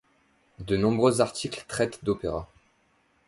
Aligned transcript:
De 0.57 0.77
nombreux 0.77 1.21
articles 1.21 1.63
traitent 1.67 2.03
d’opéras. 2.03 2.47